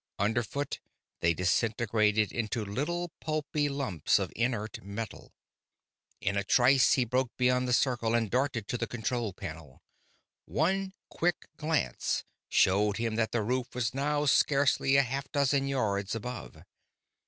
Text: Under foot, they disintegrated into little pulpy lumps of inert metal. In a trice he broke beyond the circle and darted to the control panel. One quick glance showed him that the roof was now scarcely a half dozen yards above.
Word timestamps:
Under 0.17 0.41
foot, 0.41 0.79
they 1.19 1.35
disintegrated 1.35 2.31
into 2.31 2.65
little 2.65 3.11
pulpy 3.19 3.69
lumps 3.69 4.17
of 4.17 4.33
inert 4.35 4.83
metal. 4.83 5.31
In 6.19 6.35
a 6.35 6.43
trice 6.43 6.93
he 6.93 7.05
broke 7.05 7.29
beyond 7.37 7.67
the 7.67 7.73
circle 7.73 8.15
and 8.15 8.27
darted 8.31 8.67
to 8.69 8.79
the 8.79 8.87
control 8.87 9.31
panel. 9.31 9.83
One 10.45 10.93
quick 11.09 11.49
glance 11.55 12.23
showed 12.49 12.97
him 12.97 13.13
that 13.13 13.31
the 13.31 13.43
roof 13.43 13.75
was 13.75 13.93
now 13.93 14.25
scarcely 14.25 14.95
a 14.95 15.03
half 15.03 15.31
dozen 15.31 15.67
yards 15.67 16.15
above. 16.15 16.63